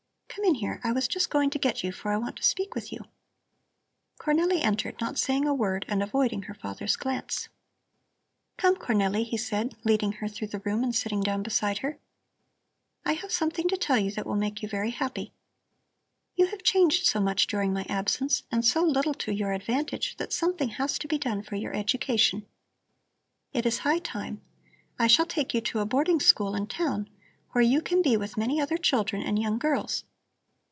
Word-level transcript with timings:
Come 0.33 0.45
in 0.45 0.55
here! 0.55 0.79
I 0.81 0.93
was 0.93 1.09
just 1.09 1.29
going 1.29 1.49
to 1.49 1.59
get 1.59 1.83
you, 1.83 1.91
for 1.91 2.09
I 2.11 2.17
want 2.17 2.37
to 2.37 2.41
speak 2.43 2.73
with 2.73 2.91
you." 2.93 3.03
Cornelli 4.17 4.61
entered, 4.63 4.99
not 5.01 5.19
saying 5.19 5.45
a 5.45 5.53
word 5.53 5.83
and 5.89 6.01
avoiding 6.01 6.43
her 6.43 6.53
father's 6.53 6.95
glance. 6.95 7.49
"Come, 8.55 8.77
Cornelli," 8.77 9.25
he 9.25 9.35
said, 9.35 9.75
leading 9.83 10.13
her 10.13 10.29
through 10.29 10.47
the 10.47 10.61
room 10.61 10.83
and 10.85 10.95
sitting 10.95 11.19
down 11.21 11.43
beside 11.43 11.79
her. 11.79 11.99
"I 13.03 13.11
have 13.13 13.29
something 13.31 13.67
to 13.67 13.77
tell 13.77 13.97
you 13.97 14.09
that 14.11 14.25
will 14.25 14.37
make 14.37 14.61
you 14.61 14.69
very 14.69 14.91
happy. 14.91 15.33
You 16.37 16.45
have 16.47 16.63
changed 16.63 17.05
so 17.07 17.19
much 17.19 17.45
during 17.45 17.73
my 17.73 17.85
absence 17.89 18.43
and 18.49 18.65
so 18.65 18.83
little 18.85 19.13
to 19.15 19.33
your 19.33 19.51
advantage 19.51 20.15
that 20.15 20.31
something 20.33 20.69
has 20.69 20.97
to 20.99 21.09
be 21.09 21.17
done 21.17 21.43
for 21.43 21.57
your 21.57 21.75
education. 21.75 22.45
It 23.51 23.65
is 23.65 23.79
high 23.79 23.99
time. 23.99 24.41
I 24.97 25.07
shall 25.07 25.25
take 25.25 25.53
you 25.53 25.59
to 25.59 25.79
a 25.79 25.85
boarding 25.85 26.21
school 26.21 26.55
in 26.55 26.67
town, 26.67 27.09
where 27.51 27.61
you 27.61 27.81
can 27.81 28.01
be 28.01 28.15
with 28.15 28.37
many 28.37 28.61
other 28.61 28.77
children 28.77 29.21
and 29.23 29.37
young 29.37 29.59
girls. 29.59 30.05